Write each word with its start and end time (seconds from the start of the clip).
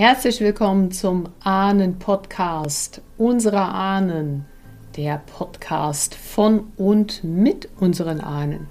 Herzlich 0.00 0.40
willkommen 0.40 0.92
zum 0.92 1.28
Ahnen-Podcast 1.40 3.02
unserer 3.18 3.74
Ahnen, 3.74 4.46
der 4.96 5.18
Podcast 5.18 6.14
von 6.14 6.72
und 6.78 7.22
mit 7.22 7.68
unseren 7.78 8.22
Ahnen 8.22 8.66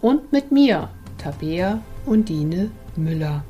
und 0.00 0.30
mit 0.30 0.52
mir, 0.52 0.88
Tabea 1.18 1.82
Undine 2.06 2.70
Müller. 2.94 3.42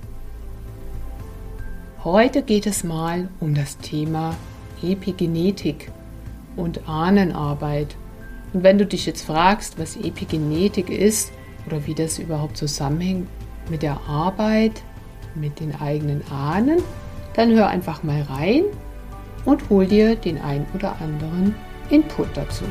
Heute 2.05 2.41
geht 2.41 2.67
es 2.67 2.85
mal 2.85 3.29
um 3.39 3.55
das 3.55 3.77
Thema 3.77 4.35
Epigenetik 4.83 5.93
und 6.57 6.89
Ahnenarbeit. 6.89 7.97
Und 8.55 8.63
wenn 8.63 8.79
du 8.79 8.87
dich 8.87 9.05
jetzt 9.05 9.27
fragst, 9.27 9.79
was 9.79 9.97
Epigenetik 9.97 10.89
ist 10.89 11.33
oder 11.67 11.87
wie 11.87 11.95
das 11.95 12.19
überhaupt 12.19 12.57
zusammenhängt 12.57 13.29
mit 13.69 13.83
der 13.83 14.01
Arbeit 14.09 14.83
mit 15.35 15.61
den 15.61 15.75
eigenen 15.81 16.23
Ahnen, 16.31 16.83
dann 17.35 17.51
hör 17.51 17.69
einfach 17.69 18.03
mal 18.03 18.23
rein 18.23 18.65
und 19.45 19.71
hol 19.71 19.87
dir 19.87 20.17
den 20.17 20.41
ein 20.41 20.67
oder 20.75 21.01
anderen 21.01 21.55
Input 21.91 22.29
dazu. 22.35 22.65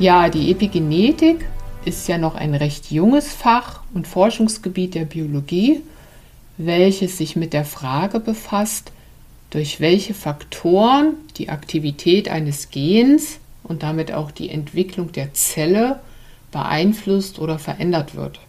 Ja, 0.00 0.28
die 0.28 0.52
Epigenetik 0.52 1.44
ist 1.84 2.06
ja 2.06 2.18
noch 2.18 2.36
ein 2.36 2.54
recht 2.54 2.92
junges 2.92 3.32
Fach 3.32 3.82
und 3.94 4.06
Forschungsgebiet 4.06 4.94
der 4.94 5.06
Biologie, 5.06 5.82
welches 6.56 7.18
sich 7.18 7.34
mit 7.34 7.52
der 7.52 7.64
Frage 7.64 8.20
befasst, 8.20 8.92
durch 9.50 9.80
welche 9.80 10.14
Faktoren 10.14 11.14
die 11.36 11.48
Aktivität 11.48 12.28
eines 12.28 12.70
Gens 12.70 13.40
und 13.62 13.82
damit 13.82 14.12
auch 14.12 14.30
die 14.30 14.50
Entwicklung 14.50 15.12
der 15.12 15.32
Zelle 15.34 16.00
beeinflusst 16.52 17.38
oder 17.38 17.58
verändert 17.58 18.14
wird. 18.14 18.40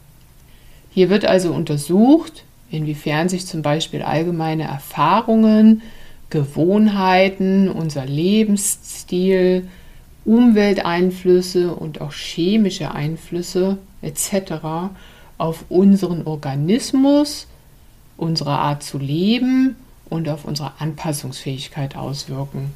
Hier 0.91 1.09
wird 1.09 1.25
also 1.25 1.53
untersucht, 1.53 2.43
inwiefern 2.71 3.29
sich 3.29 3.45
zum 3.45 3.61
Beispiel 3.61 4.01
allgemeine 4.01 4.63
Erfahrungen, 4.63 5.81
Gewohnheiten, 6.29 7.69
unser 7.69 8.05
Lebensstil, 8.05 9.67
Umwelteinflüsse 10.25 11.73
und 11.73 12.01
auch 12.01 12.13
chemische 12.13 12.91
Einflüsse 12.91 13.77
etc. 14.01 14.91
auf 15.37 15.65
unseren 15.69 16.27
Organismus, 16.27 17.47
unsere 18.17 18.51
Art 18.51 18.83
zu 18.83 18.97
leben 18.97 19.75
und 20.09 20.27
auf 20.29 20.45
unsere 20.45 20.73
Anpassungsfähigkeit 20.79 21.95
auswirken. 21.95 22.73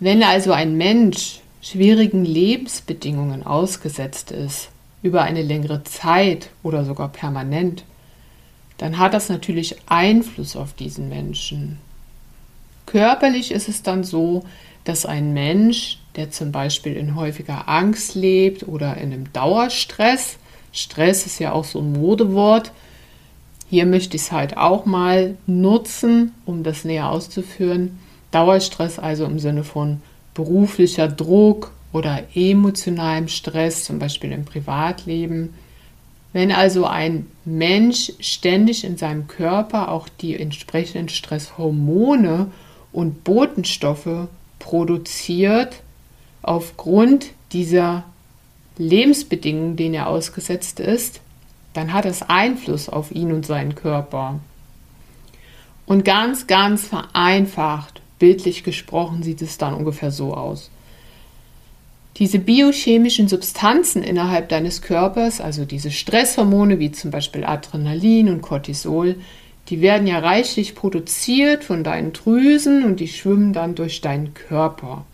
Wenn 0.00 0.22
also 0.22 0.52
ein 0.52 0.76
Mensch 0.76 1.40
schwierigen 1.60 2.24
Lebensbedingungen 2.24 3.46
ausgesetzt 3.46 4.32
ist, 4.32 4.68
über 5.02 5.22
eine 5.22 5.42
längere 5.42 5.84
Zeit 5.84 6.50
oder 6.62 6.84
sogar 6.84 7.08
permanent, 7.08 7.84
dann 8.78 8.98
hat 8.98 9.14
das 9.14 9.28
natürlich 9.28 9.76
Einfluss 9.86 10.56
auf 10.56 10.72
diesen 10.72 11.08
Menschen. 11.08 11.78
Körperlich 12.86 13.52
ist 13.52 13.68
es 13.68 13.82
dann 13.82 14.02
so, 14.02 14.44
dass 14.84 15.06
ein 15.06 15.32
Mensch, 15.32 15.98
der 16.16 16.30
zum 16.30 16.50
Beispiel 16.50 16.96
in 16.96 17.14
häufiger 17.14 17.68
Angst 17.68 18.16
lebt 18.16 18.66
oder 18.66 18.96
in 18.96 19.12
einem 19.12 19.32
Dauerstress, 19.32 20.38
Stress 20.72 21.26
ist 21.26 21.38
ja 21.38 21.52
auch 21.52 21.64
so 21.64 21.80
ein 21.80 21.92
Modewort, 21.92 22.72
hier 23.72 23.86
möchte 23.86 24.16
ich 24.16 24.24
es 24.24 24.32
halt 24.32 24.58
auch 24.58 24.84
mal 24.84 25.38
nutzen, 25.46 26.34
um 26.44 26.62
das 26.62 26.84
näher 26.84 27.08
auszuführen. 27.08 27.98
Dauerstress 28.30 28.98
also 28.98 29.24
im 29.24 29.38
Sinne 29.38 29.64
von 29.64 30.02
beruflicher 30.34 31.08
Druck 31.08 31.72
oder 31.90 32.22
emotionalem 32.34 33.28
Stress, 33.28 33.84
zum 33.84 33.98
Beispiel 33.98 34.30
im 34.32 34.44
Privatleben. 34.44 35.54
Wenn 36.34 36.52
also 36.52 36.84
ein 36.84 37.28
Mensch 37.46 38.12
ständig 38.20 38.84
in 38.84 38.98
seinem 38.98 39.26
Körper 39.26 39.90
auch 39.90 40.06
die 40.20 40.38
entsprechenden 40.38 41.08
Stresshormone 41.08 42.48
und 42.92 43.24
Botenstoffe 43.24 44.28
produziert, 44.58 45.80
aufgrund 46.42 47.28
dieser 47.52 48.04
Lebensbedingungen, 48.76 49.76
denen 49.76 49.94
er 49.94 50.08
ausgesetzt 50.08 50.78
ist, 50.78 51.22
dann 51.74 51.92
hat 51.92 52.04
es 52.04 52.22
Einfluss 52.22 52.88
auf 52.88 53.10
ihn 53.12 53.32
und 53.32 53.46
seinen 53.46 53.74
Körper. 53.74 54.40
Und 55.86 56.04
ganz, 56.04 56.46
ganz 56.46 56.86
vereinfacht, 56.86 58.00
bildlich 58.18 58.64
gesprochen, 58.64 59.22
sieht 59.22 59.42
es 59.42 59.58
dann 59.58 59.74
ungefähr 59.74 60.10
so 60.10 60.34
aus. 60.34 60.70
Diese 62.18 62.38
biochemischen 62.38 63.26
Substanzen 63.26 64.02
innerhalb 64.02 64.48
deines 64.50 64.82
Körpers, 64.82 65.40
also 65.40 65.64
diese 65.64 65.90
Stresshormone 65.90 66.78
wie 66.78 66.92
zum 66.92 67.10
Beispiel 67.10 67.44
Adrenalin 67.44 68.28
und 68.28 68.42
Cortisol, 68.42 69.16
die 69.68 69.80
werden 69.80 70.06
ja 70.06 70.18
reichlich 70.18 70.74
produziert 70.74 71.64
von 71.64 71.84
deinen 71.84 72.12
Drüsen 72.12 72.84
und 72.84 73.00
die 73.00 73.08
schwimmen 73.08 73.52
dann 73.52 73.74
durch 73.74 74.02
deinen 74.02 74.34
Körper. 74.34 75.06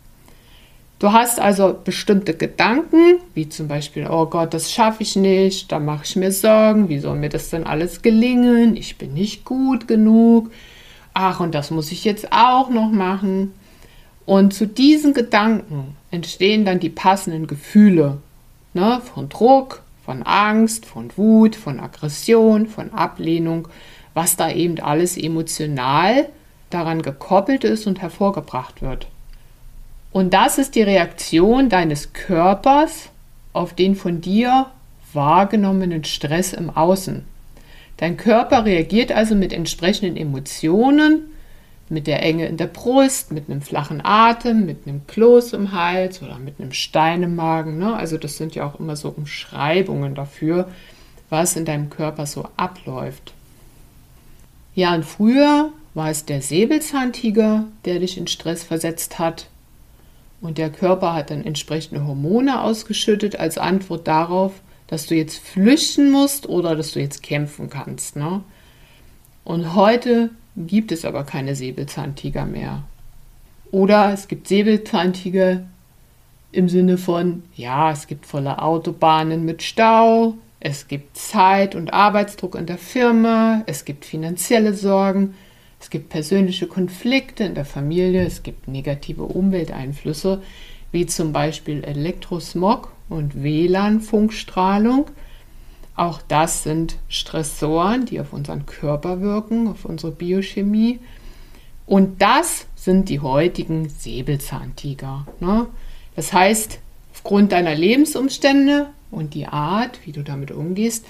Du 0.99 1.13
hast 1.13 1.39
also 1.39 1.79
bestimmte 1.85 2.35
Gedanken, 2.35 3.21
wie 3.33 3.49
zum 3.49 3.69
Beispiel, 3.69 4.09
oh 4.11 4.27
Gott, 4.27 4.53
das 4.53 4.73
schaffe 4.73 5.05
ich 5.05 5.15
nicht, 5.15 5.71
da 5.71 5.79
mache 5.79 6.03
ich 6.05 6.17
mir 6.17 6.33
Sorgen, 6.33 6.89
wie 6.89 6.99
soll 6.99 7.17
mir 7.17 7.29
das 7.29 7.51
denn 7.51 7.65
alles 7.65 8.03
gelingen, 8.03 8.77
ich 8.77 8.99
bin 8.99 9.15
nicht 9.15 9.45
gut 9.45 9.87
genug, 9.87 10.51
ach, 11.15 11.39
und 11.39 11.55
das 11.55 11.71
muss 11.71 11.93
ich 11.93 12.05
jetzt 12.05 12.33
auch 12.33 12.69
noch 12.69 12.91
machen. 12.91 13.55
Und 14.27 14.53
zu 14.53 14.67
diesen 14.67 15.15
Gedanken 15.15 15.97
entstehen 16.11 16.65
dann 16.65 16.81
die 16.81 16.91
passenden 16.91 17.47
Gefühle 17.47 18.19
ne, 18.75 19.01
von 19.15 19.29
Druck, 19.29 19.83
von 20.05 20.25
Angst, 20.25 20.85
von 20.85 21.11
Wut, 21.17 21.55
von 21.55 21.79
Aggression, 21.79 22.67
von 22.67 22.93
Ablehnung, 22.93 23.69
was 24.15 24.35
da 24.35 24.51
eben 24.51 24.81
alles 24.81 25.17
emotional 25.17 26.29
daran 26.71 27.03
gekoppelt 27.03 27.63
ist 27.63 27.87
und 27.87 28.03
hervorgebracht 28.03 28.83
wird. 28.83 29.07
Und 30.13 30.35
das 30.35 30.59
ist 30.59 30.75
die 30.75 30.83
Reaktion 30.83 31.69
deines 31.69 32.13
Körpers 32.13 33.11
auf 33.53 33.75
den 33.75 33.95
von 33.95 34.21
dir 34.21 34.67
wahrgenommenen 35.13 36.05
Stress 36.05 36.53
im 36.53 36.71
Außen. 36.71 37.25
Dein 37.99 38.17
Körper 38.17 38.65
reagiert 38.65 39.13
also 39.13 39.35
mit 39.35 39.53
entsprechenden 39.53 40.17
Emotionen, 40.17 41.25
mit 41.89 42.07
der 42.07 42.23
Enge 42.23 42.47
in 42.47 42.57
der 42.57 42.67
Brust, 42.67 43.33
mit 43.33 43.49
einem 43.49 43.63
flachen 43.63 44.01
Atem, 44.05 44.67
mit 44.67 44.87
einem 44.87 45.07
Kloß 45.07 45.55
im 45.55 45.73
Hals 45.73 46.23
oder 46.23 46.39
mit 46.39 46.61
einem 46.61 46.73
Stein 46.73 47.23
im 47.23 47.35
Magen. 47.35 47.79
Ne? 47.79 47.95
Also 47.95 48.19
das 48.19 48.37
sind 48.37 48.55
ja 48.55 48.67
auch 48.67 48.79
immer 48.79 48.95
so 48.95 49.09
Umschreibungen 49.09 50.15
dafür, 50.15 50.69
was 51.31 51.57
in 51.57 51.65
deinem 51.65 51.91
Körper 51.91 52.27
so 52.27 52.47
abläuft. 52.57 53.33
Ja, 54.75 54.95
und 54.95 55.05
früher 55.05 55.71
war 55.95 56.11
es 56.11 56.25
der 56.25 56.41
Säbelzahntiger, 56.41 57.65
der 57.85 57.99
dich 57.99 58.17
in 58.17 58.27
Stress 58.27 58.63
versetzt 58.63 59.19
hat. 59.19 59.47
Und 60.41 60.59
der 60.59 60.71
Körper 60.71 61.15
hat 61.15 61.31
dann 61.31 61.45
entsprechende 61.45 62.07
Hormone 62.07 62.63
ausgeschüttet 62.63 63.37
als 63.37 63.59
Antwort 63.59 64.07
darauf, 64.07 64.53
dass 64.87 65.07
du 65.07 65.15
jetzt 65.15 65.39
flüchten 65.39 66.11
musst 66.11 66.49
oder 66.49 66.77
dass 66.77 66.93
du 66.93 67.01
jetzt 67.01 67.23
kämpfen 67.23 67.69
kannst. 67.71 68.17
Ne? 68.17 68.43
Und 69.45 69.75
heute 69.75 70.31
gibt 70.57 70.93
es 70.93 71.05
aber 71.05 71.25
keine 71.25 71.55
Säbelzahntiger 71.55 72.47
mehr. 72.47 72.85
Oder 73.71 74.13
es 74.13 74.29
gibt 74.29 74.49
Säbelzahntiger 74.49 75.63
im 76.53 76.69
Sinne 76.69 76.97
von, 76.97 77.43
ja, 77.55 77.93
es 77.93 78.07
gibt 78.07 78.25
volle 78.25 78.63
Autobahnen 78.63 79.45
mit 79.45 79.63
Stau, 79.63 80.35
es 80.61 80.89
gibt 80.89 81.17
Zeit- 81.17 81.75
und 81.75 81.93
Arbeitsdruck 81.93 82.55
in 82.55 82.67
der 82.67 82.79
Firma, 82.79 83.63
es 83.67 83.85
gibt 83.85 84.05
finanzielle 84.05 84.75
Sorgen, 84.75 85.35
es 85.81 85.91
gibt 85.91 86.09
persönliche 86.09 86.67
Konflikte 86.67 87.45
in 87.45 87.55
der 87.55 87.65
Familie, 87.65 88.25
es 88.25 88.43
gibt 88.43 88.69
negative 88.69 89.23
Umwelteinflüsse, 89.23 90.43
wie 90.91 91.07
zum 91.07 91.33
Beispiel 91.33 91.85
Elektrosmog 91.85 92.93
und 93.09 93.43
WLAN-Funkstrahlung. 93.43 95.07
Auch 95.95 96.21
das 96.27 96.63
sind 96.63 96.97
Stressoren, 97.09 98.07
die 98.07 98.21
auf 98.21 98.33
unseren 98.33 98.67
Körper 98.67 99.21
wirken, 99.21 99.69
auf 99.69 99.85
unsere 99.85 100.13
Biochemie. 100.13 101.01
Und 101.87 102.21
das 102.23 102.67
sind 102.77 103.09
die 103.09 103.21
heutigen 103.21 103.89
Säbelzahntiger. 103.89 105.27
Ne? 105.41 105.67
Das 106.17 106.33
heißt, 106.33 106.79
aufgrund 107.13 107.53
deiner 107.53 107.75
Lebensumstände 107.75 108.89
und 109.11 109.35
die 109.35 109.47
Art, 109.47 110.01
wie 110.05 110.13
du 110.13 110.23
damit 110.23 110.51
umgehst, 110.51 111.07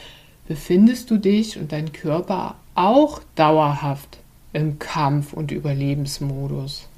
befindest 0.46 1.10
du 1.10 1.18
dich 1.18 1.58
und 1.58 1.72
dein 1.72 1.92
Körper 1.92 2.56
auch 2.74 3.20
dauerhaft 3.34 4.18
im 4.58 4.78
Kampf- 4.78 5.32
und 5.32 5.50
Überlebensmodus. 5.50 6.88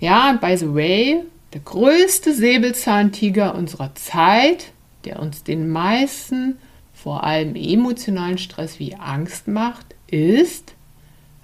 Ja, 0.00 0.30
und 0.30 0.40
by 0.40 0.56
the 0.56 0.74
way, 0.74 1.22
der 1.52 1.60
größte 1.60 2.34
Säbelzahntiger 2.34 3.54
unserer 3.54 3.94
Zeit, 3.94 4.72
der 5.04 5.20
uns 5.20 5.44
den 5.44 5.68
meisten, 5.68 6.56
vor 6.94 7.24
allem 7.24 7.54
emotionalen 7.54 8.38
Stress 8.38 8.78
wie 8.78 8.94
Angst 8.94 9.48
macht, 9.48 9.86
ist 10.08 10.74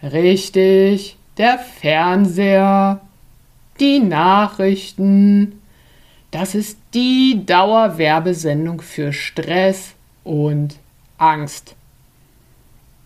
richtig 0.02 1.17
der 1.37 1.58
Fernseher. 1.58 3.00
die 3.81 4.00
Nachrichten. 4.00 5.62
Das 6.32 6.55
ist 6.55 6.79
die 6.94 7.44
Dauerwerbesendung 7.46 8.81
für 8.81 9.12
Stress 9.12 9.94
und 10.25 10.76
Angst. 11.17 11.76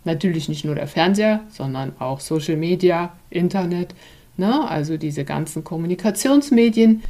Natürlich 0.05 0.49
nicht 0.49 0.65
nur 0.65 0.75
der 0.75 0.89
Fernseher, 0.89 1.41
sondern 1.49 1.93
auch 1.99 2.21
Social 2.21 2.57
Media, 2.57 3.13
Internet, 3.31 3.95
ne? 4.37 4.69
also 4.69 4.97
diese 4.97 5.25
ganzen 5.25 5.63
Kommunikationsmedien, 5.63 7.03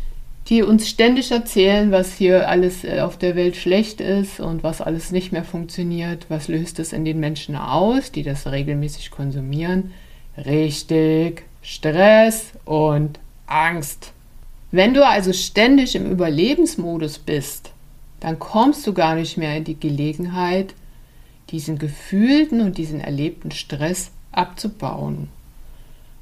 die 0.48 0.62
uns 0.62 0.88
ständig 0.88 1.30
erzählen, 1.30 1.92
was 1.92 2.14
hier 2.14 2.48
alles 2.48 2.84
äh, 2.84 3.00
auf 3.00 3.16
der 3.16 3.36
Welt 3.36 3.56
schlecht 3.56 4.00
ist 4.00 4.40
und 4.40 4.62
was 4.62 4.80
alles 4.80 5.12
nicht 5.12 5.32
mehr 5.32 5.44
funktioniert. 5.44 6.26
Was 6.28 6.48
löst 6.48 6.78
es 6.80 6.92
in 6.92 7.04
den 7.04 7.20
Menschen 7.20 7.56
aus, 7.56 8.10
die 8.10 8.24
das 8.24 8.50
regelmäßig 8.50 9.10
konsumieren? 9.10 9.92
Richtig, 10.36 11.44
Stress 11.62 12.52
und 12.64 13.20
Angst. 13.46 14.12
Wenn 14.72 14.94
du 14.94 15.06
also 15.06 15.32
ständig 15.32 15.94
im 15.94 16.10
Überlebensmodus 16.10 17.18
bist, 17.18 17.72
dann 18.20 18.38
kommst 18.38 18.86
du 18.86 18.92
gar 18.92 19.14
nicht 19.14 19.36
mehr 19.36 19.56
in 19.56 19.64
die 19.64 19.78
Gelegenheit, 19.78 20.74
diesen 21.50 21.78
gefühlten 21.78 22.60
und 22.60 22.78
diesen 22.78 23.00
erlebten 23.00 23.50
Stress 23.50 24.10
abzubauen. 24.32 25.28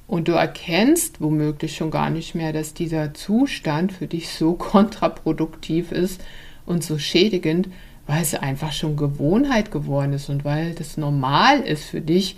Und 0.06 0.26
du 0.26 0.32
erkennst 0.32 1.20
womöglich 1.20 1.76
schon 1.76 1.92
gar 1.92 2.10
nicht 2.10 2.34
mehr, 2.34 2.52
dass 2.52 2.74
dieser 2.74 3.14
Zustand 3.14 3.92
für 3.92 4.08
dich 4.08 4.30
so 4.30 4.52
kontraproduktiv 4.58 5.92
ist 5.92 6.20
und 6.66 6.82
so 6.82 6.98
schädigend, 6.98 7.68
weil 8.06 8.22
es 8.22 8.34
einfach 8.34 8.72
schon 8.72 8.96
Gewohnheit 8.96 9.70
geworden 9.70 10.12
ist 10.12 10.28
und 10.28 10.44
weil 10.44 10.74
das 10.74 10.96
normal 10.96 11.60
ist 11.60 11.84
für 11.84 12.00
dich, 12.00 12.36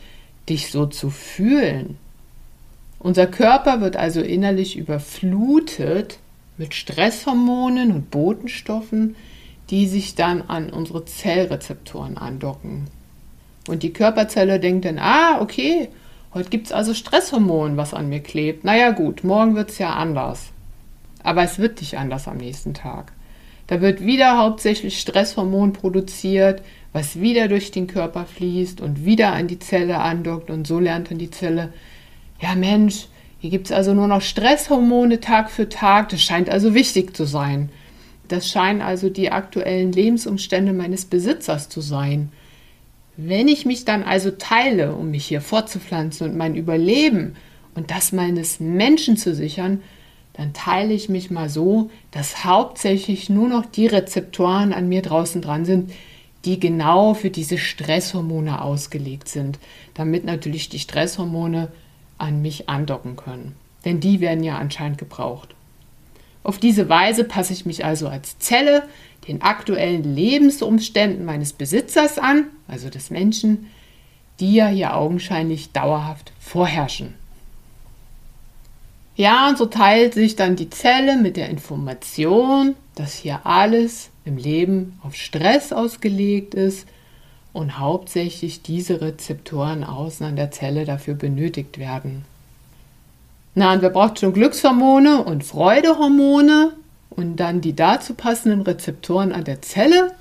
dich 0.49 0.71
so 0.71 0.87
zu 0.87 1.09
fühlen. 1.09 1.97
Unser 2.99 3.27
Körper 3.27 3.81
wird 3.81 3.97
also 3.97 4.21
innerlich 4.21 4.77
überflutet 4.77 6.19
mit 6.59 6.75
Stresshormonen 6.75 7.91
und 7.91 8.11
Botenstoffen, 8.11 9.17
die 9.73 9.87
sich 9.87 10.15
dann 10.15 10.43
an 10.43 10.69
unsere 10.69 11.07
Zellrezeptoren 11.07 12.19
andocken. 12.19 12.89
Und 13.67 13.83
die 13.83 13.95
Körperzelle 13.95 14.61
denkt 14.61 14.85
dann, 14.85 14.99
ah, 14.99 15.41
okay, 15.41 15.89
heute 16.35 16.51
gibt 16.51 16.67
es 16.67 16.73
also 16.73 16.93
Stresshormon, 16.93 17.79
was 17.79 17.95
an 17.95 18.11
mir 18.11 18.21
klebt. 18.21 18.65
Naja 18.65 18.91
gut, 18.91 19.25
morgen 19.25 19.55
wird 19.57 19.71
es 19.71 19.79
ja 19.79 19.95
anders. 19.95 20.51
Aber 21.23 21.43
es 21.43 21.59
wird 21.59 21.81
nicht 21.81 21.97
anders 21.97 22.29
am 22.29 22.37
nächsten 22.37 22.75
Tag. 22.75 23.13
Da 23.67 23.81
wird 23.81 24.05
wieder 24.05 24.37
hauptsächlich 24.37 25.01
Stresshormon 25.01 25.73
produziert, 25.73 26.61
was 26.93 27.19
wieder 27.19 27.49
durch 27.49 27.71
den 27.71 27.87
Körper 27.87 28.27
fließt 28.27 28.83
und 28.83 29.07
wieder 29.07 29.33
an 29.33 29.49
die 29.49 29.59
Zelle 29.59 30.01
andockt. 30.01 30.51
Und 30.51 30.67
so 30.67 30.81
lernt 30.81 31.11
dann 31.11 31.19
die 31.19 31.31
Zelle, 31.31 31.73
ja 32.43 32.55
Mensch, 32.55 33.07
hier 33.39 33.49
gibt 33.49 33.69
es 33.69 33.73
also 33.73 33.95
nur 33.95 34.07
noch 34.07 34.21
Stresshormone 34.21 35.21
Tag 35.21 35.51
für 35.51 35.71
Tag. 35.71 36.11
Das 36.11 36.21
scheint 36.21 36.51
also 36.51 36.75
wichtig 36.75 37.17
zu 37.17 37.25
sein. 37.25 37.71
Das 38.29 38.49
scheinen 38.49 38.81
also 38.81 39.09
die 39.09 39.31
aktuellen 39.31 39.93
Lebensumstände 39.93 40.73
meines 40.73 41.05
Besitzers 41.05 41.69
zu 41.69 41.81
sein. 41.81 42.31
Wenn 43.17 43.49
ich 43.49 43.67
mich 43.67 43.85
dann 43.85 44.03
also 44.03 44.31
teile, 44.31 44.95
um 44.95 45.11
mich 45.11 45.27
hier 45.27 45.41
fortzupflanzen 45.41 46.31
und 46.31 46.37
mein 46.37 46.55
Überleben 46.55 47.37
und 47.75 47.91
das 47.91 48.13
meines 48.13 48.59
Menschen 48.59 49.17
zu 49.17 49.35
sichern, 49.35 49.83
dann 50.35 50.55
teile 50.55 50.95
ich 50.95 51.09
mich 51.09 51.31
mal 51.31 51.51
so, 51.51 51.91
dass 52.11 52.45
hauptsächlich 52.45 53.29
nur 53.29 53.49
noch 53.49 53.67
die 53.67 53.87
Rezeptoren 53.87 54.73
an 54.73 54.89
mir 54.89 55.03
draußen 55.03 55.43
dran 55.43 55.65
sind, 55.65 55.93
die 56.45 56.59
genau 56.59 57.15
für 57.15 57.31
diese 57.31 57.59
Stresshormone 57.59 58.63
ausgelegt 58.63 59.29
sind, 59.29 59.59
damit 59.95 60.25
natürlich 60.25 60.69
die 60.69 60.79
Stresshormone 60.79 61.69
an 62.19 62.41
mich 62.43 62.69
andocken 62.69 63.17
können. 63.17 63.55
Denn 63.85 64.01
die 64.01 64.21
werden 64.21 64.43
ja 64.43 64.59
anscheinend 64.59 64.99
gebraucht. 64.99 65.55
Auf 66.45 66.59
diese 66.59 66.89
Weise 66.89 67.25
passe 67.25 67.53
ich 67.53 67.67
mich 67.67 67.85
also 67.85 68.09
als 68.09 68.39
Zelle 68.39 68.85
den 69.29 69.43
aktuellen 69.43 70.03
Lebensumständen 70.03 71.25
meines 71.25 71.53
Besitzers 71.53 72.19
an, 72.19 72.47
also 72.67 72.91
des 72.91 73.11
Menschen, 73.11 73.71
die 74.41 74.55
ja 74.55 74.67
hier 74.67 74.97
augenscheinlich 74.97 75.73
dauerhaft 75.73 76.33
vorherrschen. 76.41 77.15
Ja, 79.15 79.49
und 79.49 79.59
so 79.59 79.67
teilt 79.67 80.15
sich 80.15 80.37
dann 80.37 80.57
die 80.57 80.71
Zelle 80.71 81.17
mit 81.17 81.37
der 81.37 81.51
Information, 81.51 82.75
dass 82.95 83.15
hier 83.15 83.45
alles 83.45 84.11
im 84.25 84.37
Leben 84.37 84.99
auf 85.03 85.15
Stress 85.15 85.73
ausgelegt 85.73 86.55
ist 86.55 86.89
und 87.53 87.79
hauptsächlich 87.79 88.63
diese 88.63 89.01
Rezeptoren 89.01 89.85
außen 89.85 90.27
an 90.27 90.37
der 90.37 90.51
Zelle 90.51 90.87
dafür 90.87 91.15
benötigt 91.15 91.79
werden. 91.79 92.25
Na, 93.55 93.75
und 93.75 93.83
wer 93.83 93.91
braucht 93.91 94.19
schon 94.19 94.33
Glückshormone 94.33 95.23
und 95.25 95.45
Freudehormone 95.45 96.73
und 97.11 97.37
dann 97.37 97.61
die 97.61 97.77
dazu 97.77 98.15
passenden 98.15 98.63
Rezeptoren 98.63 99.33
an 99.33 99.45
der 99.45 99.61
Zelle, 99.61 100.13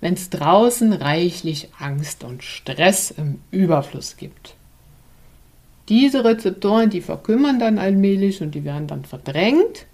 wenn 0.00 0.14
es 0.14 0.28
draußen 0.28 0.92
reichlich 0.92 1.70
Angst 1.78 2.24
und 2.24 2.44
Stress 2.44 3.10
im 3.10 3.40
Überfluss 3.50 4.16
gibt. 4.16 4.54
Diese 5.88 6.24
Rezeptoren, 6.24 6.90
die 6.90 7.00
verkümmern 7.00 7.58
dann 7.58 7.78
allmählich 7.78 8.42
und 8.42 8.54
die 8.54 8.64
werden 8.64 8.86
dann 8.86 9.06
verdrängt. 9.06 9.86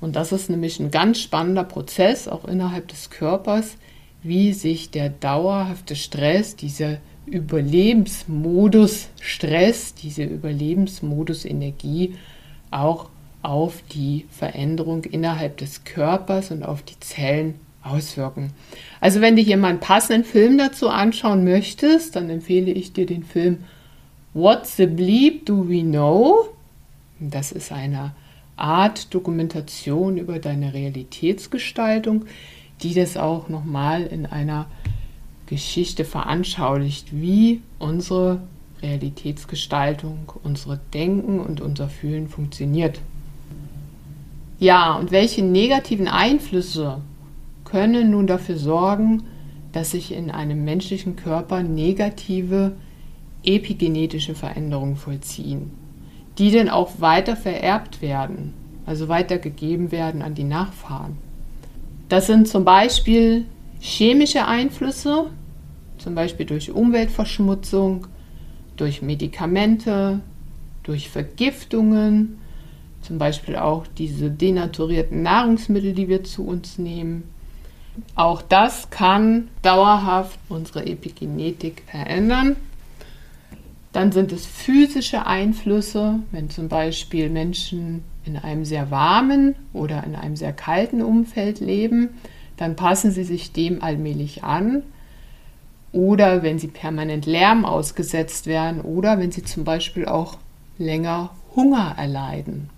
Und 0.00 0.16
das 0.16 0.32
ist 0.32 0.48
nämlich 0.48 0.80
ein 0.80 0.90
ganz 0.90 1.20
spannender 1.20 1.64
Prozess, 1.64 2.28
auch 2.28 2.46
innerhalb 2.46 2.88
des 2.88 3.10
Körpers, 3.10 3.76
wie 4.22 4.54
sich 4.54 4.90
der 4.90 5.10
dauerhafte 5.10 5.94
Stress, 5.94 6.56
dieser 6.56 6.98
Überlebensmodus 7.28 9.08
Stress, 9.20 9.94
diese 9.94 10.24
Überlebensmodus 10.24 11.44
Energie 11.44 12.14
auch 12.70 13.08
auf 13.42 13.82
die 13.92 14.26
Veränderung 14.30 15.04
innerhalb 15.04 15.56
des 15.58 15.84
Körpers 15.84 16.50
und 16.50 16.62
auf 16.62 16.82
die 16.82 16.98
Zellen 17.00 17.54
auswirken. 17.82 18.52
Also 19.00 19.20
wenn 19.20 19.36
du 19.36 19.42
hier 19.42 19.56
mal 19.56 19.68
einen 19.68 19.80
passenden 19.80 20.24
Film 20.24 20.58
dazu 20.58 20.88
anschauen 20.88 21.44
möchtest, 21.44 22.16
dann 22.16 22.30
empfehle 22.30 22.70
ich 22.70 22.92
dir 22.92 23.06
den 23.06 23.22
Film 23.22 23.58
What 24.34 24.66
the 24.66 24.86
Bleep 24.86 25.46
Do 25.46 25.68
We 25.68 25.82
Know? 25.82 26.48
Das 27.20 27.52
ist 27.52 27.72
eine 27.72 28.12
Art 28.56 29.14
Dokumentation 29.14 30.18
über 30.18 30.38
deine 30.38 30.74
Realitätsgestaltung, 30.74 32.26
die 32.82 32.94
das 32.94 33.16
auch 33.16 33.48
nochmal 33.48 34.04
in 34.04 34.26
einer 34.26 34.66
Geschichte 35.48 36.04
veranschaulicht, 36.04 37.08
wie 37.12 37.62
unsere 37.78 38.40
Realitätsgestaltung, 38.82 40.32
unsere 40.42 40.78
Denken 40.92 41.40
und 41.40 41.60
unser 41.60 41.88
Fühlen 41.88 42.28
funktioniert. 42.28 43.00
Ja, 44.58 44.96
und 44.96 45.10
welche 45.10 45.42
negativen 45.42 46.06
Einflüsse 46.06 47.00
können 47.64 48.10
nun 48.10 48.26
dafür 48.26 48.58
sorgen, 48.58 49.22
dass 49.72 49.92
sich 49.92 50.12
in 50.12 50.30
einem 50.30 50.64
menschlichen 50.64 51.16
Körper 51.16 51.62
negative 51.62 52.72
epigenetische 53.42 54.34
Veränderungen 54.34 54.96
vollziehen, 54.96 55.70
die 56.38 56.50
dann 56.50 56.68
auch 56.68 57.00
weiter 57.00 57.36
vererbt 57.36 58.02
werden, 58.02 58.52
also 58.84 59.08
weitergegeben 59.08 59.92
werden 59.92 60.20
an 60.20 60.34
die 60.34 60.44
Nachfahren. 60.44 61.16
Das 62.08 62.26
sind 62.26 62.48
zum 62.48 62.64
Beispiel 62.64 63.46
chemische 63.80 64.46
Einflüsse, 64.46 65.30
zum 65.98 66.14
Beispiel 66.14 66.46
durch 66.46 66.70
Umweltverschmutzung, 66.70 68.06
durch 68.76 69.02
Medikamente, 69.02 70.20
durch 70.82 71.08
Vergiftungen, 71.08 72.38
zum 73.02 73.18
Beispiel 73.18 73.56
auch 73.56 73.86
diese 73.86 74.30
denaturierten 74.30 75.22
Nahrungsmittel, 75.22 75.92
die 75.92 76.08
wir 76.08 76.24
zu 76.24 76.46
uns 76.46 76.78
nehmen. 76.78 77.24
Auch 78.14 78.42
das 78.42 78.90
kann 78.90 79.48
dauerhaft 79.62 80.38
unsere 80.48 80.86
Epigenetik 80.86 81.82
verändern. 81.86 82.56
Dann 83.92 84.12
sind 84.12 84.32
es 84.32 84.46
physische 84.46 85.26
Einflüsse, 85.26 86.20
wenn 86.30 86.50
zum 86.50 86.68
Beispiel 86.68 87.30
Menschen 87.30 88.04
in 88.24 88.36
einem 88.36 88.64
sehr 88.64 88.90
warmen 88.90 89.56
oder 89.72 90.04
in 90.04 90.14
einem 90.14 90.36
sehr 90.36 90.52
kalten 90.52 91.02
Umfeld 91.02 91.60
leben, 91.60 92.10
dann 92.56 92.76
passen 92.76 93.10
sie 93.10 93.24
sich 93.24 93.52
dem 93.52 93.82
allmählich 93.82 94.44
an. 94.44 94.82
Oder 95.92 96.42
wenn 96.42 96.58
sie 96.58 96.68
permanent 96.68 97.26
Lärm 97.26 97.64
ausgesetzt 97.64 98.46
werden 98.46 98.80
oder 98.82 99.18
wenn 99.18 99.32
sie 99.32 99.42
zum 99.42 99.64
Beispiel 99.64 100.06
auch 100.06 100.38
länger 100.76 101.30
Hunger 101.56 101.94
erleiden. 101.96 102.70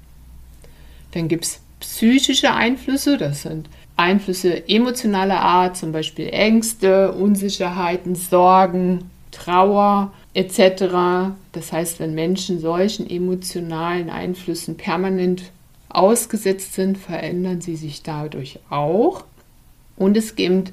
Dann 1.13 1.29
gibt 1.29 1.45
es 1.45 1.61
psychische 1.81 2.53
Einflüsse, 2.53 3.17
das 3.17 3.43
sind 3.43 3.69
Einflüsse 3.97 4.69
emotionaler 4.69 5.41
Art, 5.41 5.77
zum 5.77 5.93
Beispiel 5.93 6.29
Ängste, 6.31 7.13
Unsicherheiten, 7.13 8.15
Sorgen, 8.15 9.11
Trauer 9.31 10.13
etc. 10.33 11.35
Das 11.53 11.73
heißt, 11.73 12.01
wenn 12.01 12.15
Menschen 12.15 12.61
solchen 12.61 13.09
emotionalen 13.11 14.09
Einflüssen 14.09 14.77
permanent 14.77 15.51
ausgesetzt 15.89 16.75
sind, 16.75 16.97
verändern 16.97 17.61
sie 17.61 17.77
sich 17.77 18.03
dadurch 18.03 18.59
auch. 18.71 19.25
Und 19.97 20.17
es 20.17 20.35
gibt 20.35 20.73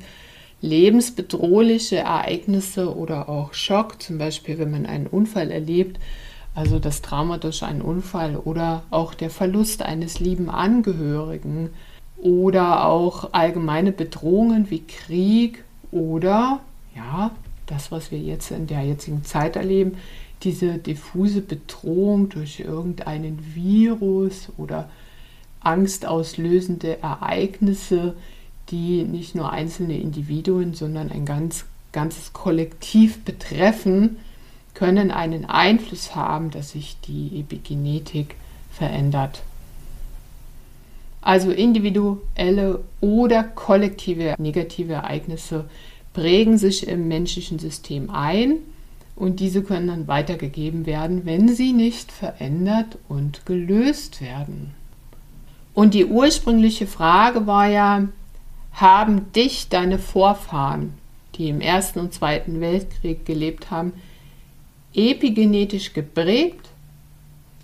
lebensbedrohliche 0.61 1.97
Ereignisse 1.97 2.95
oder 2.95 3.29
auch 3.29 3.53
Schock, 3.53 4.01
zum 4.01 4.17
Beispiel 4.17 4.57
wenn 4.57 4.71
man 4.71 4.85
einen 4.85 5.07
Unfall 5.07 5.51
erlebt, 5.51 5.99
also 6.55 6.79
das 6.79 7.01
Trauma 7.01 7.37
durch 7.37 7.63
einen 7.63 7.81
Unfall 7.81 8.35
oder 8.35 8.83
auch 8.89 9.13
der 9.13 9.29
Verlust 9.29 9.83
eines 9.83 10.19
lieben 10.19 10.49
Angehörigen 10.49 11.69
oder 12.17 12.85
auch 12.85 13.33
allgemeine 13.33 13.91
Bedrohungen 13.91 14.71
wie 14.71 14.81
Krieg 14.81 15.63
oder 15.91 16.59
ja, 16.95 17.31
das, 17.67 17.91
was 17.91 18.11
wir 18.11 18.17
jetzt 18.17 18.49
in 18.49 18.65
der 18.65 18.81
jetzigen 18.81 19.23
Zeit 19.23 19.55
erleben, 19.55 19.97
diese 20.43 20.77
diffuse 20.79 21.41
Bedrohung 21.41 22.29
durch 22.29 22.59
irgendeinen 22.59 23.53
Virus 23.53 24.49
oder 24.57 24.89
angstauslösende 25.59 27.01
Ereignisse, 27.01 28.15
die 28.69 29.03
nicht 29.03 29.35
nur 29.35 29.51
einzelne 29.51 29.97
Individuen, 29.97 30.73
sondern 30.73 31.11
ein 31.11 31.25
ganz, 31.25 31.65
ganzes 31.91 32.33
Kollektiv 32.33 33.23
betreffen, 33.23 34.17
können 34.73 35.09
einen 35.09 35.45
Einfluss 35.45 36.15
haben, 36.15 36.51
dass 36.51 36.71
sich 36.71 36.97
die 37.07 37.39
Epigenetik 37.39 38.35
verändert. 38.71 39.41
Also 41.21 41.51
individuelle 41.51 42.83
oder 43.01 43.43
kollektive 43.43 44.35
negative 44.37 44.93
Ereignisse 44.93 45.65
prägen 46.13 46.57
sich 46.57 46.87
im 46.87 47.07
menschlichen 47.07 47.59
System 47.59 48.09
ein 48.09 48.59
und 49.15 49.39
diese 49.39 49.63
können 49.63 49.87
dann 49.87 50.07
weitergegeben 50.07 50.85
werden, 50.85 51.25
wenn 51.25 51.49
sie 51.49 51.73
nicht 51.73 52.11
verändert 52.11 52.97
und 53.09 53.45
gelöst 53.45 54.21
werden. 54.21 54.73
Und 55.73 55.93
die 55.93 56.05
ursprüngliche 56.05 56.87
Frage 56.87 57.45
war 57.45 57.67
ja, 57.67 58.07
haben 58.77 59.31
dich 59.33 59.69
deine 59.69 59.97
Vorfahren, 59.97 60.93
die 61.35 61.49
im 61.49 61.61
Ersten 61.61 61.99
und 61.99 62.13
Zweiten 62.13 62.61
Weltkrieg 62.61 63.25
gelebt 63.25 63.71
haben, 63.71 63.93
epigenetisch 64.93 65.93
geprägt? 65.93 66.69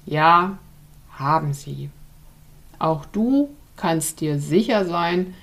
Ja, 0.05 0.57
haben 1.11 1.53
sie. 1.53 1.89
Auch 2.79 3.05
du 3.05 3.49
kannst 3.77 4.21
dir 4.21 4.39
sicher 4.39 4.85
sein, 4.85 5.35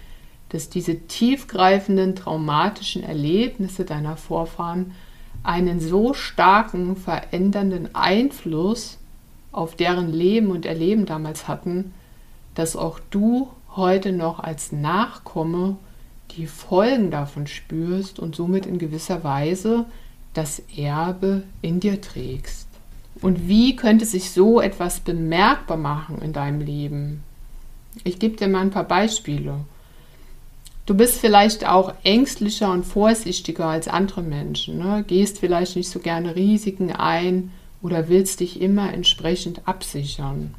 dass 0.48 0.68
diese 0.68 0.98
tiefgreifenden 1.06 2.16
traumatischen 2.16 3.04
Erlebnisse 3.04 3.84
deiner 3.84 4.16
Vorfahren 4.16 4.92
einen 5.44 5.80
so 5.80 6.12
starken 6.12 6.96
verändernden 6.96 7.94
Einfluss 7.94 8.98
auf 9.52 9.76
deren 9.76 10.12
Leben 10.12 10.50
und 10.50 10.66
Erleben 10.66 11.06
damals 11.06 11.46
hatten, 11.46 11.94
dass 12.54 12.74
auch 12.76 12.98
du 13.10 13.48
heute 13.76 14.12
noch 14.12 14.40
als 14.40 14.72
Nachkomme 14.72 15.76
die 16.36 16.46
Folgen 16.46 17.10
davon 17.10 17.46
spürst 17.46 18.18
und 18.18 18.36
somit 18.36 18.66
in 18.66 18.78
gewisser 18.78 19.24
Weise 19.24 19.86
das 20.34 20.62
Erbe 20.76 21.42
in 21.60 21.80
dir 21.80 22.00
trägst. 22.00 22.68
Und 23.20 23.48
wie 23.48 23.76
könnte 23.76 24.04
sich 24.06 24.30
so 24.30 24.60
etwas 24.60 25.00
bemerkbar 25.00 25.76
machen 25.76 26.22
in 26.22 26.32
deinem 26.32 26.60
Leben? 26.60 27.22
Ich 28.04 28.18
gebe 28.18 28.36
dir 28.36 28.48
mal 28.48 28.60
ein 28.60 28.70
paar 28.70 28.84
Beispiele. 28.84 29.56
Du 30.86 30.94
bist 30.94 31.18
vielleicht 31.18 31.66
auch 31.66 31.92
ängstlicher 32.02 32.72
und 32.72 32.84
vorsichtiger 32.84 33.66
als 33.66 33.88
andere 33.88 34.22
Menschen, 34.22 34.78
ne? 34.78 35.04
gehst 35.06 35.38
vielleicht 35.38 35.76
nicht 35.76 35.90
so 35.90 36.00
gerne 36.00 36.34
Risiken 36.34 36.90
ein 36.92 37.52
oder 37.82 38.08
willst 38.08 38.40
dich 38.40 38.60
immer 38.60 38.92
entsprechend 38.92 39.66
absichern. 39.68 40.54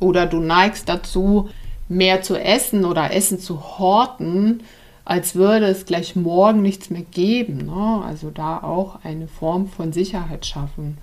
Oder 0.00 0.26
du 0.26 0.40
neigst 0.40 0.88
dazu, 0.88 1.48
mehr 1.88 2.22
zu 2.22 2.36
essen 2.36 2.84
oder 2.84 3.12
Essen 3.12 3.38
zu 3.38 3.78
horten, 3.78 4.62
als 5.04 5.34
würde 5.34 5.66
es 5.66 5.86
gleich 5.86 6.16
morgen 6.16 6.60
nichts 6.60 6.90
mehr 6.90 7.02
geben. 7.02 7.66
Ne? 7.66 8.04
Also 8.04 8.30
da 8.30 8.62
auch 8.62 9.04
eine 9.04 9.26
Form 9.26 9.66
von 9.68 9.92
Sicherheit 9.92 10.44
schaffen. 10.44 10.98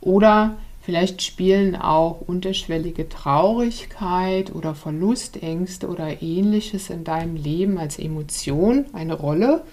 Oder 0.00 0.56
vielleicht 0.82 1.22
spielen 1.22 1.74
auch 1.74 2.20
unterschwellige 2.20 3.08
Traurigkeit 3.08 4.54
oder 4.54 4.74
Verlustängste 4.74 5.88
oder 5.88 6.22
ähnliches 6.22 6.90
in 6.90 7.02
deinem 7.02 7.34
Leben 7.34 7.76
als 7.76 7.98
Emotion 7.98 8.86
eine 8.92 9.14
Rolle, 9.14 9.64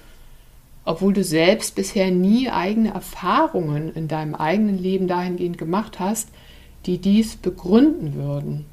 obwohl 0.84 1.14
du 1.14 1.24
selbst 1.24 1.76
bisher 1.76 2.12
nie 2.12 2.50
eigene 2.50 2.94
Erfahrungen 2.94 3.94
in 3.94 4.08
deinem 4.08 4.34
eigenen 4.34 4.82
Leben 4.82 5.08
dahingehend 5.08 5.58
gemacht 5.58 6.00
hast, 6.00 6.30
die 6.86 6.98
dies 6.98 7.36
begründen 7.36 8.16
würden. 8.16 8.66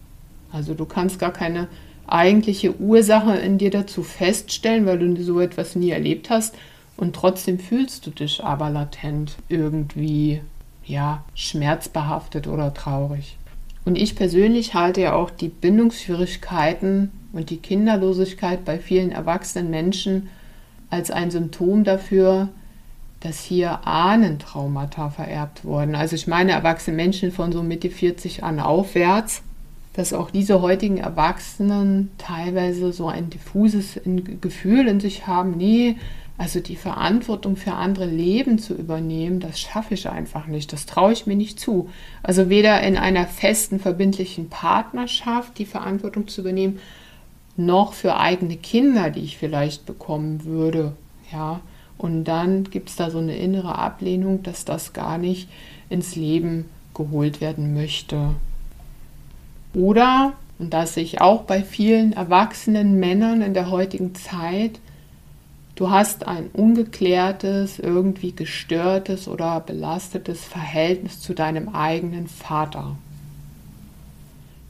Also 0.54 0.75
du 0.75 0.84
kannst 0.84 1.18
gar 1.18 1.32
keine 1.32 1.66
eigentliche 2.06 2.78
Ursache 2.78 3.37
in 3.37 3.58
dir 3.58 3.70
dazu 3.70 4.02
feststellen, 4.02 4.87
weil 4.87 4.99
du 4.99 5.23
so 5.23 5.40
etwas 5.40 5.75
nie 5.75 5.90
erlebt 5.90 6.30
hast 6.30 6.54
und 6.96 7.16
trotzdem 7.16 7.58
fühlst 7.58 8.06
du 8.06 8.11
dich 8.11 8.44
aber 8.44 8.70
latent 8.70 9.37
irgendwie 9.49 10.40
ja 10.87 11.25
schmerzbehaftet 11.34 12.46
oder 12.46 12.73
traurig. 12.73 13.37
Und 13.84 13.96
ich 13.96 14.14
persönlich 14.14 14.75
halte 14.75 15.00
ja 15.00 15.14
auch 15.14 15.30
die 15.30 15.49
Bindungsschwierigkeiten 15.49 17.11
und 17.32 17.50
die 17.50 17.58
Kinderlosigkeit 17.58 18.64
bei 18.64 18.78
vielen 18.78 19.11
erwachsenen 19.11 19.70
Menschen 19.70 20.28
als 20.88 21.11
ein 21.11 21.30
Symptom 21.30 21.84
dafür, 21.84 22.49
dass 23.20 23.40
hier 23.40 23.87
Ahnentraumata 23.87 25.11
vererbt 25.11 25.64
wurden. 25.64 25.94
Also 25.94 26.14
ich 26.14 26.26
meine 26.26 26.52
erwachsene 26.52 26.96
Menschen 26.96 27.32
von 27.32 27.50
so 27.50 27.62
Mitte 27.62 27.90
40 27.90 28.44
an 28.44 28.61
aufwärts 28.61 29.42
dass 29.94 30.12
auch 30.12 30.30
diese 30.30 30.60
heutigen 30.60 30.98
Erwachsenen 30.98 32.10
teilweise 32.18 32.92
so 32.92 33.08
ein 33.08 33.30
diffuses 33.30 34.00
Gefühl 34.40 34.88
in 34.88 35.00
sich 35.00 35.26
haben, 35.26 35.56
nee, 35.56 35.96
also 36.36 36.58
die 36.58 36.74
Verantwortung 36.74 37.56
für 37.56 37.74
andere 37.74 38.06
Leben 38.06 38.58
zu 38.58 38.74
übernehmen, 38.74 39.38
das 39.38 39.60
schaffe 39.60 39.94
ich 39.94 40.08
einfach 40.08 40.48
nicht, 40.48 40.72
das 40.72 40.84
traue 40.84 41.12
ich 41.12 41.26
mir 41.26 41.36
nicht 41.36 41.60
zu. 41.60 41.88
Also 42.24 42.48
weder 42.48 42.82
in 42.82 42.96
einer 42.96 43.26
festen, 43.26 43.78
verbindlichen 43.78 44.48
Partnerschaft 44.48 45.58
die 45.58 45.64
Verantwortung 45.64 46.26
zu 46.26 46.40
übernehmen, 46.40 46.80
noch 47.56 47.92
für 47.92 48.16
eigene 48.16 48.56
Kinder, 48.56 49.10
die 49.10 49.20
ich 49.20 49.38
vielleicht 49.38 49.86
bekommen 49.86 50.44
würde. 50.44 50.94
Ja, 51.32 51.60
und 51.98 52.24
dann 52.24 52.64
gibt 52.64 52.88
es 52.88 52.96
da 52.96 53.10
so 53.10 53.18
eine 53.18 53.36
innere 53.36 53.78
Ablehnung, 53.78 54.42
dass 54.42 54.64
das 54.64 54.92
gar 54.92 55.18
nicht 55.18 55.48
ins 55.88 56.16
Leben 56.16 56.64
geholt 56.94 57.40
werden 57.40 57.74
möchte. 57.74 58.30
Oder, 59.75 60.35
und 60.59 60.73
das 60.73 60.95
sehe 60.95 61.02
ich 61.02 61.21
auch 61.21 61.43
bei 61.43 61.62
vielen 61.62 62.12
erwachsenen 62.12 62.99
Männern 63.00 63.43
in 63.43 63.54
der 63.54 63.71
heutigen 63.71 64.14
Zeit, 64.14 64.78
du 65.75 65.90
hast 65.90 66.26
ein 66.26 66.49
ungeklärtes, 66.52 67.81
irgendwie 67.81 68.33
gestörtes 68.33 69.26
oder 69.26 69.61
belastetes 69.61 70.45
Verhältnis 70.45 71.21
zu 71.21 71.35
deinem 71.35 71.71
eigenen 71.71 72.28
Vater, 72.28 72.97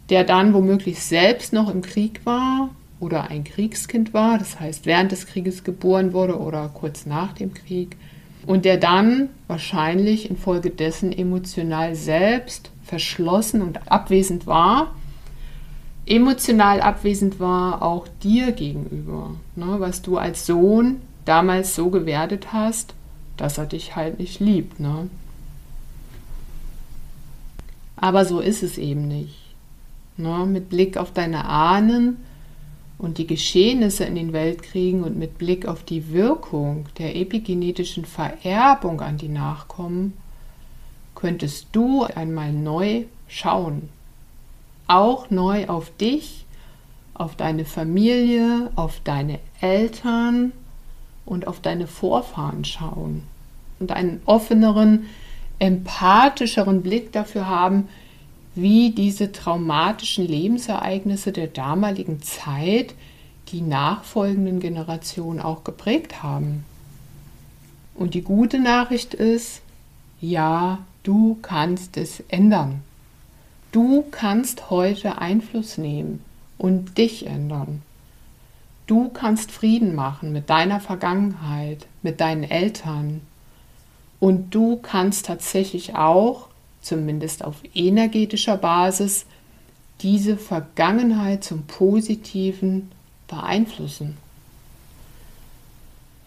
der 0.09 0.25
dann 0.25 0.55
womöglich 0.55 1.03
selbst 1.03 1.53
noch 1.53 1.73
im 1.73 1.83
Krieg 1.83 2.25
war 2.25 2.71
oder 2.99 3.29
ein 3.29 3.45
Kriegskind 3.45 4.15
war, 4.15 4.39
das 4.39 4.59
heißt 4.59 4.87
während 4.87 5.13
des 5.13 5.27
Krieges 5.27 5.65
geboren 5.65 6.15
wurde 6.15 6.39
oder 6.39 6.71
kurz 6.73 7.05
nach 7.05 7.35
dem 7.35 7.53
Krieg, 7.53 7.99
und 8.47 8.65
der 8.65 8.77
dann 8.77 9.31
wahrscheinlich 9.47 10.29
infolgedessen 10.31 11.13
emotional 11.13 11.95
selbst 11.95 12.71
verschlossen 12.85 13.63
und 13.63 13.91
abwesend 13.91 14.47
war, 14.47 14.95
emotional 16.07 16.81
abwesend 16.81 17.41
war 17.41 17.83
auch 17.83 18.07
dir 18.23 18.53
gegenüber, 18.53 19.31
ne, 19.57 19.77
was 19.79 20.03
du 20.03 20.19
als 20.19 20.47
Sohn 20.47 21.01
damals 21.25 21.75
so 21.75 21.91
gewertet 21.91 22.53
hast, 22.53 22.95
dass 23.37 23.59
er 23.59 23.67
dich 23.67 23.97
halt 23.97 24.19
nicht 24.19 24.41
liebt. 24.41 24.81
Ne? 24.81 25.09
Aber 27.97 28.25
so 28.25 28.41
ist 28.41 28.63
es 28.63 28.79
eben 28.79 29.09
nicht. 29.09 29.55
Ne? 30.17 30.47
Mit 30.47 30.69
Blick 30.69 30.97
auf 30.97 31.13
deine 31.13 31.47
Ahnen 31.47 32.19
und 32.99 33.19
die 33.19 33.27
Geschehnisse 33.27 34.05
in 34.05 34.15
den 34.15 34.33
Weltkriegen 34.33 35.03
und 35.03 35.19
mit 35.19 35.39
Blick 35.39 35.67
auf 35.67 35.83
die 35.83 36.13
Wirkung 36.13 36.87
der 36.99 37.17
epigenetischen 37.17 38.05
Vererbung 38.05 39.01
an 39.01 39.19
die 39.19 39.29
Nachkommen 39.29 40.15
könntest 41.15 41.69
du 41.73 42.05
einmal 42.05 42.53
neu 42.53 43.05
schauen. 43.29 43.89
Auch 44.87 45.31
neu 45.31 45.67
auf 45.69 45.91
dich, 45.97 46.45
auf 47.15 47.37
deine 47.37 47.65
Familie, 47.65 48.71
auf 48.77 49.01
deine 49.03 49.39
Eltern 49.61 50.53
und 51.25 51.47
auf 51.47 51.61
deine 51.61 51.87
Vorfahren 51.87 52.65
schauen. 52.65 53.23
Und 53.81 53.93
einen 53.93 54.21
offeneren, 54.27 55.07
empathischeren 55.59 56.83
Blick 56.83 57.13
dafür 57.13 57.49
haben, 57.49 57.89
wie 58.55 58.91
diese 58.91 59.33
traumatischen 59.33 60.27
Lebensereignisse 60.27 61.33
der 61.33 61.49
damaligen 61.49 62.23
Zeit 62.23 62.95
die 63.49 63.61
nachfolgenden 63.61 64.61
Generationen 64.61 65.41
auch 65.41 65.65
geprägt 65.65 66.23
haben. 66.23 66.65
Und 67.95 68.15
die 68.15 68.23
gute 68.23 68.59
Nachricht 68.59 69.15
ist, 69.15 69.61
ja, 70.21 70.79
Du 71.05 71.37
kannst 71.43 71.99
es 71.99 72.21
ändern. 72.29 72.83
Du 73.73 74.07
kannst 74.11 74.71
heute 74.71 75.19
Einfluss 75.19 75.77
nehmen 75.77 76.25
und 76.57 76.97
dich 76.97 77.27
ändern. 77.27 77.83
Du 78.87 79.11
kannst 79.11 79.53
Frieden 79.53 79.95
machen 79.95 80.33
mit 80.33 80.49
deiner 80.49 80.81
Vergangenheit, 80.81 81.87
mit 82.01 82.23
deinen 82.23 82.43
Eltern. 82.43 83.21
Und 84.19 84.55
du 84.55 84.79
kannst 84.79 85.27
tatsächlich 85.27 85.95
auch 85.95 86.49
zumindest 86.85 87.45
auf 87.45 87.57
energetischer 87.75 88.57
Basis, 88.57 89.27
diese 90.01 90.37
Vergangenheit 90.37 91.45
zum 91.45 91.63
Positiven 91.63 92.91
beeinflussen. 93.29 94.17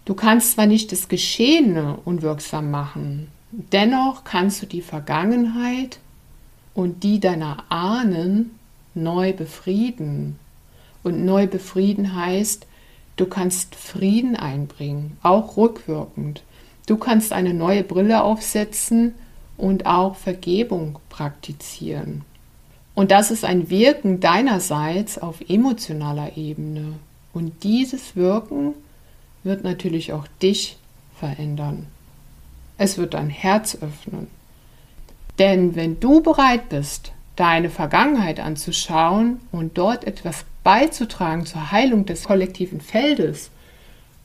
Du 0.05 0.13
kannst 0.13 0.53
zwar 0.53 0.67
nicht 0.67 0.91
das 0.91 1.09
Geschehene 1.09 1.97
unwirksam 2.05 2.71
machen, 2.71 3.27
dennoch 3.51 4.23
kannst 4.23 4.61
du 4.61 4.65
die 4.65 4.81
Vergangenheit 4.81 5.99
und 6.73 7.03
die 7.03 7.19
deiner 7.19 7.65
Ahnen 7.69 8.51
neu 8.93 9.33
befrieden. 9.33 10.39
Und 11.03 11.23
neu 11.25 11.47
befrieden 11.47 12.15
heißt, 12.15 12.65
du 13.15 13.25
kannst 13.25 13.75
Frieden 13.75 14.35
einbringen, 14.35 15.17
auch 15.23 15.57
rückwirkend. 15.57 16.43
Du 16.85 16.97
kannst 16.97 17.33
eine 17.33 17.53
neue 17.53 17.83
Brille 17.83 18.23
aufsetzen 18.23 19.13
und 19.57 19.85
auch 19.85 20.15
Vergebung 20.15 20.99
praktizieren. 21.09 22.23
Und 22.95 23.11
das 23.11 23.31
ist 23.31 23.45
ein 23.45 23.69
Wirken 23.69 24.19
deinerseits 24.19 25.17
auf 25.17 25.41
emotionaler 25.47 26.37
Ebene. 26.37 26.93
Und 27.33 27.63
dieses 27.63 28.15
Wirken 28.15 28.73
wird 29.43 29.63
natürlich 29.63 30.13
auch 30.13 30.25
dich 30.41 30.77
verändern. 31.19 31.87
Es 32.77 32.97
wird 32.97 33.13
dein 33.13 33.29
Herz 33.29 33.77
öffnen. 33.81 34.27
Denn 35.39 35.75
wenn 35.75 35.99
du 35.99 36.21
bereit 36.21 36.69
bist, 36.69 37.11
deine 37.35 37.69
Vergangenheit 37.69 38.39
anzuschauen 38.39 39.39
und 39.51 39.77
dort 39.77 40.05
etwas 40.05 40.45
beizutragen 40.63 41.45
zur 41.45 41.71
Heilung 41.71 42.05
des 42.05 42.23
kollektiven 42.23 42.81
Feldes 42.81 43.51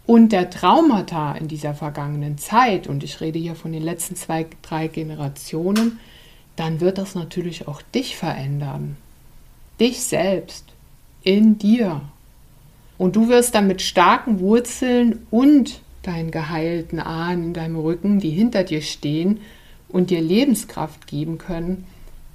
und 0.06 0.32
der 0.32 0.50
Traumata 0.50 1.32
in 1.32 1.48
dieser 1.48 1.74
vergangenen 1.74 2.38
Zeit, 2.38 2.86
und 2.86 3.04
ich 3.04 3.20
rede 3.20 3.38
hier 3.38 3.54
von 3.54 3.72
den 3.72 3.82
letzten 3.82 4.16
zwei, 4.16 4.46
drei 4.62 4.88
Generationen, 4.88 6.00
dann 6.56 6.80
wird 6.80 6.98
das 6.98 7.14
natürlich 7.14 7.68
auch 7.68 7.82
dich 7.94 8.16
verändern. 8.16 8.96
Dich 9.78 10.02
selbst, 10.02 10.66
in 11.22 11.58
dir. 11.58 12.02
Und 12.98 13.16
du 13.16 13.28
wirst 13.28 13.54
dann 13.54 13.66
mit 13.66 13.80
starken 13.80 14.40
Wurzeln 14.40 15.26
und 15.30 15.80
deinen 16.02 16.30
geheilten 16.30 16.98
Ahnen 16.98 17.44
in 17.44 17.54
deinem 17.54 17.76
Rücken, 17.76 18.18
die 18.18 18.30
hinter 18.30 18.64
dir 18.64 18.82
stehen 18.82 19.40
und 19.88 20.10
dir 20.10 20.20
Lebenskraft 20.20 21.06
geben 21.06 21.38
können, 21.38 21.84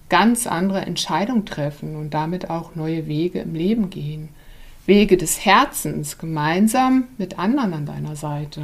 ganz 0.09 0.47
andere 0.47 0.81
Entscheidungen 0.81 1.45
treffen 1.45 1.95
und 1.95 2.13
damit 2.13 2.49
auch 2.49 2.75
neue 2.75 3.07
Wege 3.07 3.39
im 3.39 3.55
Leben 3.55 3.89
gehen. 3.89 4.29
Wege 4.87 5.17
des 5.17 5.45
Herzens 5.45 6.17
gemeinsam 6.17 7.03
mit 7.19 7.37
anderen 7.37 7.73
an 7.73 7.85
deiner 7.85 8.15
Seite. 8.15 8.63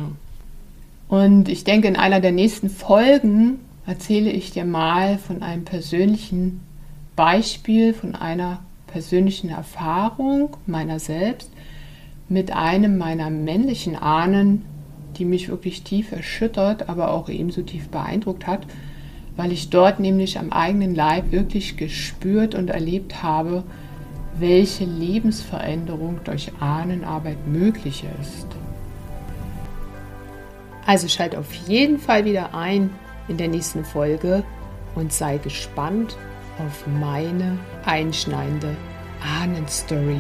Und 1.08 1.50
ich 1.50 1.64
denke, 1.64 1.88
in 1.88 1.96
einer 1.96 2.20
der 2.20 2.32
nächsten 2.32 2.70
Folgen 2.70 3.60
erzähle 3.86 4.32
ich 4.32 4.52
dir 4.52 4.66
mal 4.66 5.20
von 5.20 5.44
einem 5.44 5.66
persönlichen 5.66 6.62
Beispiel, 7.16 7.94
von 7.94 8.16
einer 8.16 8.62
persönlichen 8.88 9.50
Erfahrung 9.50 10.58
meiner 10.66 11.00
selbst 11.00 11.52
mit 12.30 12.52
einem 12.52 12.98
meiner 12.98 13.30
männlichen 13.30 13.96
Ahnen, 13.96 14.66
die 15.18 15.26
mich 15.26 15.50
wirklich 15.50 15.84
tief 15.84 16.12
erschüttert, 16.12 16.90
aber 16.90 17.12
auch 17.12 17.30
ebenso 17.30 17.62
tief 17.62 17.90
beeindruckt 17.90 18.48
hat 18.48 18.66
weil 19.36 19.52
ich 19.52 19.70
dort 19.70 20.00
nämlich 20.00 20.38
am 20.38 20.52
eigenen 20.52 20.94
Leib 20.94 21.32
wirklich 21.32 21.78
gespürt 21.78 22.56
und 22.56 22.70
erlebt 22.70 23.24
habe, 23.24 23.64
welche 24.40 24.86
Lebensveränderung 24.86 26.20
durch 26.24 26.52
Ahnenarbeit 26.60 27.48
möglich 27.48 28.06
ist. 28.22 28.48
Also 30.86 31.08
schalt 31.08 31.36
auf 31.36 31.54
jeden 31.54 32.00
Fall 32.00 32.26
wieder 32.26 32.54
ein 32.54 32.90
in 33.28 33.38
der 33.38 33.48
nächsten 33.48 33.86
Folge 33.86 34.44
und 34.96 35.14
sei 35.14 35.38
gespannt 35.38 36.18
auf 36.60 36.86
meine 37.00 37.58
einschneidende 37.86 38.76
Ahnenstory. 39.42 40.20